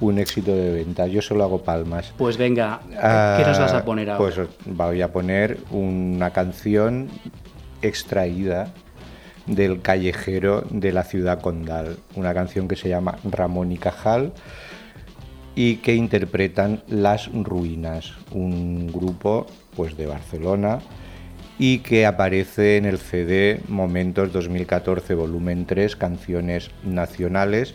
[0.00, 1.06] un éxito de venta.
[1.06, 2.12] Yo solo hago palmas.
[2.18, 4.18] Pues venga, Ah, ¿qué nos vas a poner ahora?
[4.34, 7.08] Pues voy a poner una canción
[7.80, 8.72] extraída
[9.46, 14.32] del callejero de la ciudad condal, una canción que se llama Ramón y Cajal
[15.54, 19.46] y que interpretan Las Ruinas, un grupo
[19.76, 20.80] pues de Barcelona
[21.58, 27.74] y que aparece en el CD Momentos 2014 volumen 3, canciones nacionales,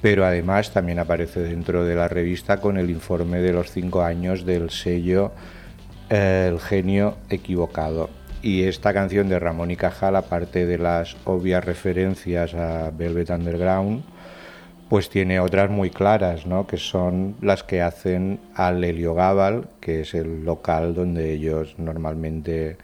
[0.00, 4.46] pero además también aparece dentro de la revista con el informe de los cinco años
[4.46, 5.32] del sello
[6.08, 8.08] eh, El genio equivocado.
[8.42, 14.02] Y esta canción de Ramón y Cajal, aparte de las obvias referencias a Velvet Underground,
[14.90, 16.66] pues tiene otras muy claras, ¿no?
[16.66, 22.76] que son las que hacen al Heliogábal, que es el local donde ellos normalmente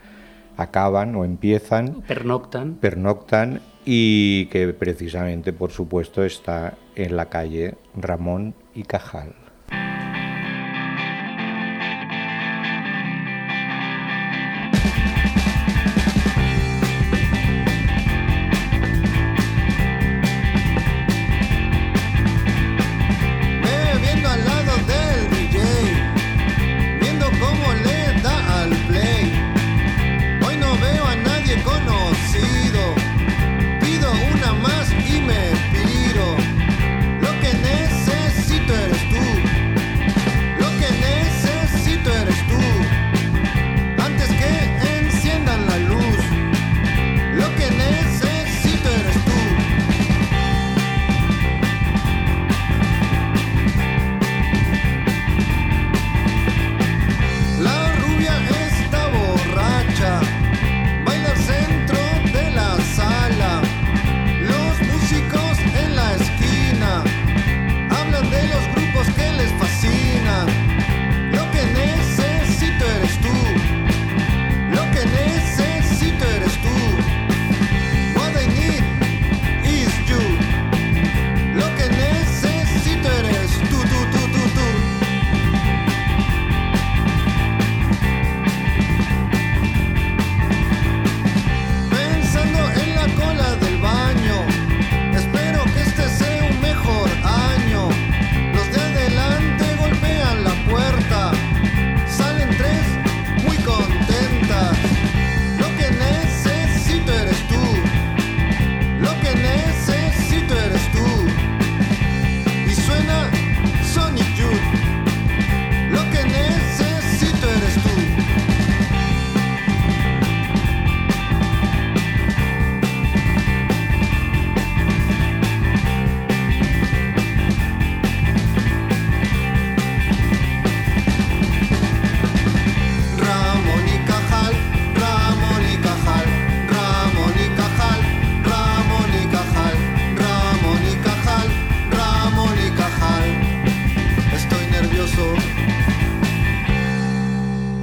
[0.57, 2.75] acaban o empiezan, Pernoctan.
[2.75, 9.46] pernoctan y que precisamente, por supuesto, está en la calle Ramón y Cajal.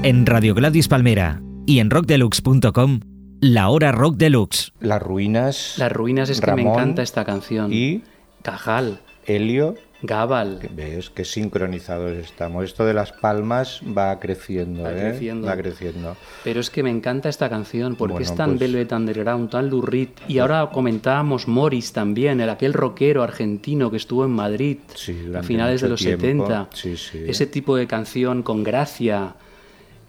[0.03, 2.99] En Radio Gladys Palmera y en rockdeluxe.com,
[3.39, 4.71] la hora rock deluxe.
[4.81, 5.75] Las ruinas.
[5.77, 7.71] Las ruinas es que me encanta esta canción.
[7.71, 8.03] Y
[8.41, 9.75] Cajal, Helio.
[10.05, 10.59] Gabal.
[10.75, 12.65] ¿Ves qué sincronizados estamos?
[12.65, 14.95] Esto de las palmas va creciendo, Va ¿eh?
[14.99, 15.47] creciendo.
[15.47, 16.17] Va creciendo.
[16.43, 19.69] Pero es que me encanta esta canción porque Bueno, es tan pues- Velvet Underground, tan
[19.69, 20.09] Lou Reed.
[20.27, 24.79] Y ahora comentábamos Morris también, el aquel rockero argentino que estuvo en Madrid
[25.37, 26.47] a finales de los tiempo.
[26.47, 26.67] 70.
[26.73, 27.23] Sí, sí.
[27.25, 29.35] Ese tipo de canción con gracia,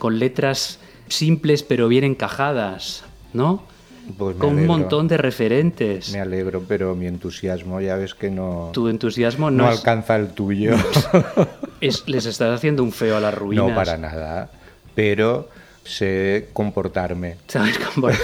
[0.05, 0.79] con letras
[1.09, 3.63] simples pero bien encajadas, ¿no?
[4.19, 6.13] Pues con un montón de referentes.
[6.13, 10.17] Me alegro, pero mi entusiasmo ya ves que no, Tu entusiasmo no no, es- alcanza
[10.17, 10.75] el tuyo.
[11.81, 13.67] es- les estás haciendo un feo a las ruinas.
[13.67, 14.51] no para nada,
[14.95, 15.49] pero
[15.85, 17.37] sé comportarme.
[17.49, 18.09] ¿Sabes cómo?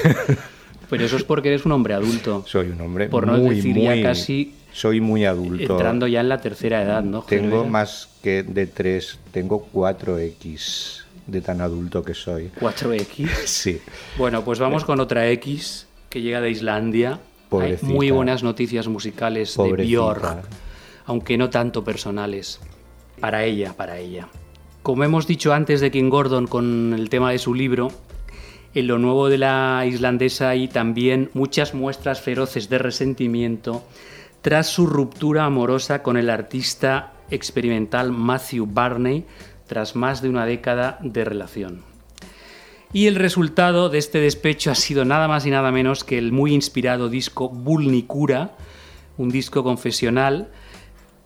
[0.91, 2.43] Pero eso es porque eres un hombre adulto.
[2.49, 5.75] Soy un hombre Por no muy, decir ya muy- casi Soy muy adulto.
[5.75, 7.23] entrando ya en la tercera edad, ¿no?
[7.23, 12.51] Tengo más que de tres, tengo 4X de tan adulto que soy.
[12.61, 13.29] 4X.
[13.47, 13.81] Sí.
[14.19, 17.21] Bueno, pues vamos con otra X que llega de Islandia.
[17.53, 19.73] Hay muy buenas noticias musicales de.
[19.73, 20.45] Björk,
[21.07, 22.61] aunque no tanto personales.
[23.21, 24.29] Para ella, para ella.
[24.83, 27.93] Como hemos dicho antes de King Gordon con el tema de su libro,
[28.73, 33.85] en lo nuevo de la islandesa hay también muchas muestras feroces de resentimiento
[34.43, 39.27] tras su ruptura amorosa con el artista experimental Matthew Barney
[39.71, 41.85] tras más de una década de relación.
[42.93, 46.33] Y el resultado de este despecho ha sido nada más y nada menos que el
[46.33, 48.57] muy inspirado disco Vulnicura,
[49.17, 50.49] un disco confesional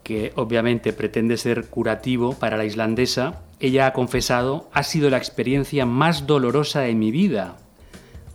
[0.02, 3.40] que obviamente pretende ser curativo para la islandesa.
[3.60, 7.56] Ella ha confesado, ha sido la experiencia más dolorosa de mi vida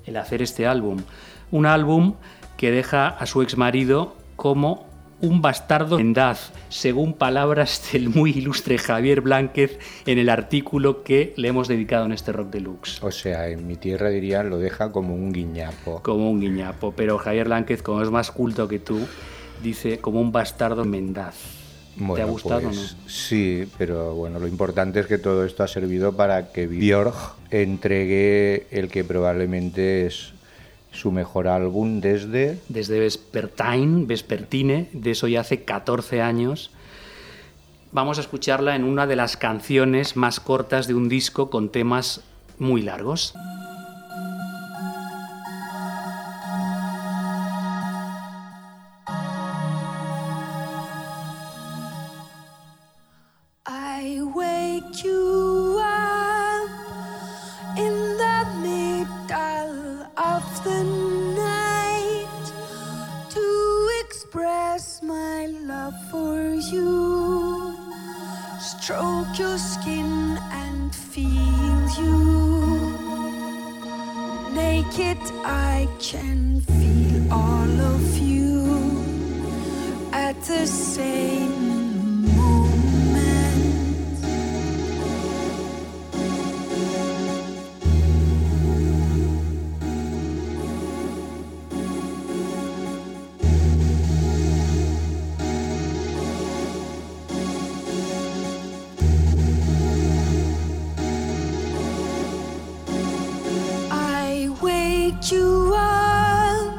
[0.07, 1.03] el hacer este álbum.
[1.51, 2.15] Un álbum
[2.57, 4.88] que deja a su exmarido como
[5.21, 11.49] un bastardo mendaz, según palabras del muy ilustre Javier Blánquez en el artículo que le
[11.49, 13.03] hemos dedicado en este Rock Deluxe.
[13.03, 16.01] O sea, en mi tierra dirían lo deja como un guiñapo.
[16.03, 18.99] Como un guiñapo, pero Javier Blánquez, como es más culto que tú,
[19.61, 21.35] dice como un bastardo mendaz.
[22.15, 23.09] ¿Te ha gustado pues, o no?
[23.09, 28.67] Sí, pero bueno, lo importante es que todo esto ha servido para que Björk entregue
[28.71, 30.33] el que probablemente es
[30.91, 36.71] su mejor álbum desde Desde Vespertine, Vespertine, de eso ya hace 14 años.
[37.91, 42.21] Vamos a escucharla en una de las canciones más cortas de un disco con temas
[42.59, 43.33] muy largos.
[105.27, 106.73] You up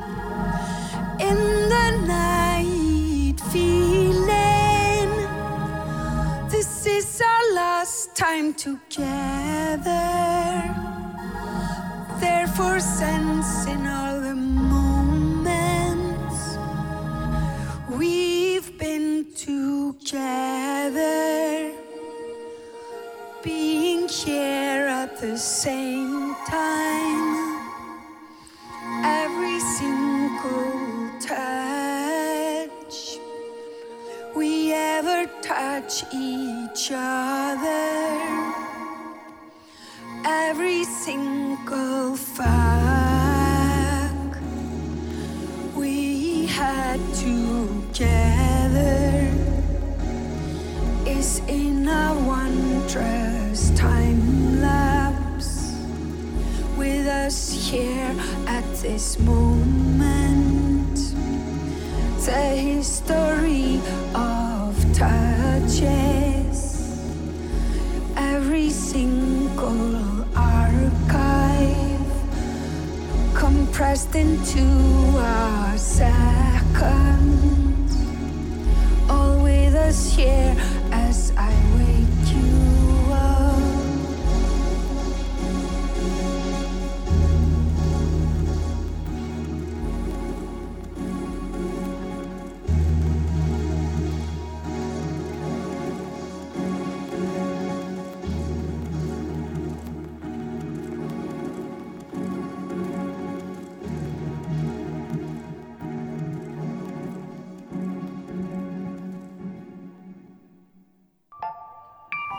[1.20, 1.36] in
[1.68, 5.11] the night, feeling
[6.49, 9.39] this is our last time together.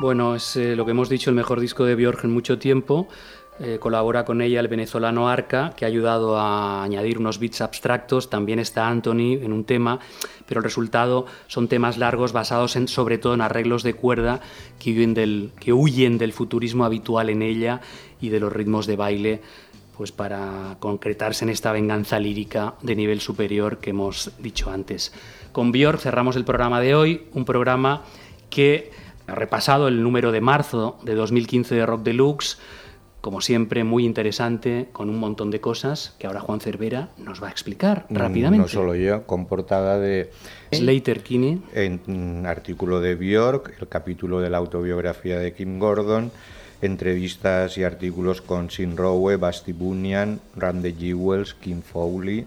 [0.02, 3.08] Bueno, es eh, lo que hemos dicho, el mejor disco de Björk en mucho tiempo.
[3.60, 8.28] eh, colabora con ella el venezolano Arca, que ha ayudado a añadir unos beats abstractos.
[8.28, 10.00] También está Anthony en un tema,
[10.48, 14.40] pero el resultado son temas largos basados sobre todo en arreglos de cuerda
[14.80, 17.82] que huyen, del, que huyen del futurismo habitual en ella
[18.20, 19.42] y de los ritmos de baile
[19.96, 25.14] pues para concretarse en esta venganza lírica de nivel superior que hemos dicho antes.
[25.52, 28.02] Con Björk cerramos el programa de hoy, un programa
[28.50, 28.90] que
[29.36, 32.58] repasado el número de marzo de 2015 de Rock Deluxe,
[33.22, 37.50] como siempre muy interesante, con un montón de cosas que ahora Juan Cervera nos va
[37.50, 38.64] a explicar Mm, rápidamente.
[38.64, 40.32] No solo yo, con portada de
[40.72, 46.32] Slater Kinney, en un artículo de Bjork, el capítulo de la autobiografía de Kim Gordon,
[46.82, 52.46] entrevistas y artículos con Sin Rowe, Basti Bunyan, Randy Jewels, Kim Fowley,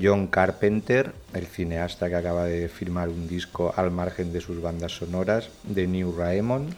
[0.00, 4.92] John Carpenter, el cineasta que acaba de firmar un disco al margen de sus bandas
[4.92, 6.74] sonoras, de New Raymond,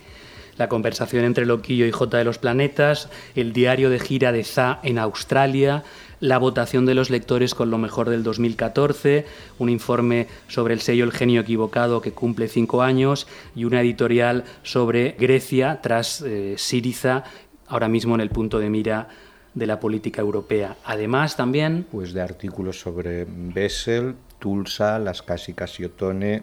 [0.61, 4.79] la conversación entre Loquillo y J de los Planetas, el diario de gira de ZA
[4.83, 5.85] en Australia,
[6.21, 9.25] la votación de los lectores con lo mejor del 2014,
[9.59, 14.45] un informe sobre el sello El Genio Equivocado que cumple cinco años y una editorial
[14.62, 17.25] sobre Grecia tras eh, Síriza,
[17.66, 19.09] ahora mismo en el punto de mira
[19.55, 20.76] de la política europea.
[20.84, 26.42] Además, también pues de artículos sobre Bessel, Tulsa, las Casi Casiotone,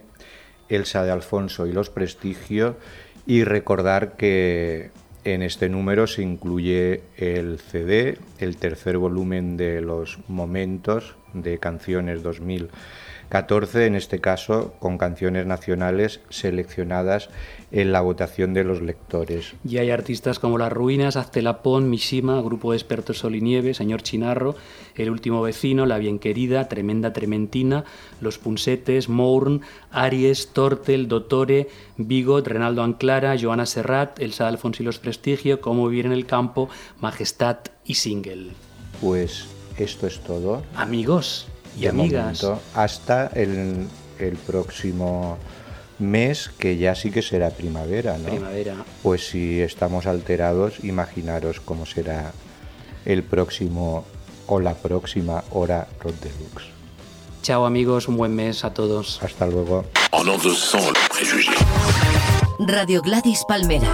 [0.70, 2.78] Elsa de Alfonso y los Prestigio,
[3.26, 4.92] y recordar que
[5.24, 12.24] en este número se incluye el CD, el tercer volumen de los momentos de canciones
[12.24, 17.30] 2014, en este caso con canciones nacionales seleccionadas
[17.72, 19.56] en la votación de los lectores.
[19.68, 24.02] Y hay artistas como Las Ruinas, Aztelapón, Mishima, Grupo de Expertos Sol y Nieve, Señor
[24.04, 24.56] Chinarro,
[24.96, 27.84] El Último Vecino, La Bien Querida, Tremenda Trementina,
[28.22, 29.62] Los Punsetes, Mourn,
[29.92, 31.68] Aries, Tortel, Dottore,
[31.98, 36.70] Bigot, Renaldo Anclara, Joana Serrat, Elsa Alfonso y los Prestigio, Cómo Vivir en el Campo,
[37.02, 38.52] Majestad y Single.
[39.02, 40.64] Pues esto es todo.
[40.76, 41.48] Amigos
[41.78, 42.44] y de amigas.
[42.44, 43.88] momento, hasta el,
[44.20, 45.38] el próximo
[46.00, 48.30] mes, que ya sí que será primavera, ¿no?
[48.30, 48.76] Primavera.
[49.04, 52.32] Pues si estamos alterados, imaginaros cómo será
[53.06, 54.06] el próximo
[54.48, 56.78] o la próxima hora Rock Deluxe.
[57.42, 59.22] Chao amigos, un buen mes a todos.
[59.24, 59.86] Hasta luego.
[62.60, 63.88] Radio Gladys Palmera.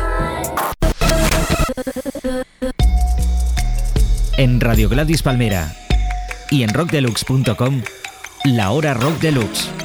[4.37, 5.75] En Radio Gladys Palmera
[6.49, 7.81] y en rockdeluxe.com,
[8.45, 9.82] la hora rock deluxe.